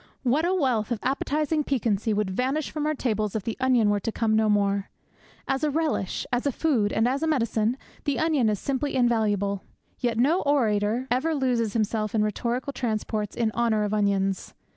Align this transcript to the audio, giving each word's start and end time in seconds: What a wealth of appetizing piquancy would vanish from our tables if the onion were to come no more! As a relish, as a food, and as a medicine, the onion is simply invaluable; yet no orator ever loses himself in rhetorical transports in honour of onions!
What 0.23 0.45
a 0.45 0.53
wealth 0.55 0.89
of 0.89 0.97
appetizing 1.03 1.63
piquancy 1.63 2.11
would 2.11 2.31
vanish 2.31 2.71
from 2.71 2.87
our 2.87 2.95
tables 2.95 3.35
if 3.35 3.43
the 3.43 3.55
onion 3.59 3.91
were 3.91 3.99
to 3.99 4.11
come 4.11 4.35
no 4.35 4.49
more! 4.49 4.89
As 5.47 5.63
a 5.63 5.69
relish, 5.69 6.25
as 6.33 6.47
a 6.47 6.51
food, 6.51 6.91
and 6.91 7.07
as 7.07 7.21
a 7.21 7.27
medicine, 7.27 7.77
the 8.05 8.17
onion 8.17 8.49
is 8.49 8.57
simply 8.57 8.95
invaluable; 8.95 9.61
yet 9.99 10.17
no 10.17 10.41
orator 10.41 11.07
ever 11.11 11.35
loses 11.35 11.73
himself 11.73 12.15
in 12.15 12.23
rhetorical 12.23 12.73
transports 12.73 13.35
in 13.35 13.51
honour 13.51 13.83
of 13.83 13.93
onions! 13.93 14.55